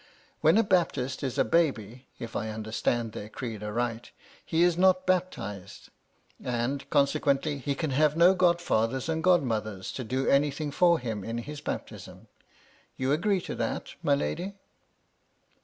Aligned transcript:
"When 0.41 0.57
a 0.57 0.63
Baptist 0.63 1.21
is 1.21 1.37
a 1.37 1.45
baby, 1.45 2.07
if 2.17 2.35
I 2.35 2.49
understand 2.49 3.11
their 3.11 3.29
creed 3.29 3.61
aright, 3.61 4.09
he 4.43 4.63
is 4.63 4.75
not 4.75 5.05
baptized; 5.05 5.89
and, 6.43 6.89
consequently, 6.89 7.59
he 7.59 7.75
can 7.75 7.91
have 7.91 8.17
no 8.17 8.33
godfathers 8.33 9.07
and 9.07 9.23
god 9.23 9.43
mothers 9.43 9.91
to 9.91 10.03
do 10.03 10.27
anything 10.27 10.71
for 10.71 10.97
him 10.97 11.23
in 11.23 11.37
his 11.37 11.61
baptism; 11.61 12.27
you 12.97 13.11
agree 13.11 13.41
to 13.41 13.53
that, 13.57 13.93
my 14.01 14.15
lady 14.15 14.55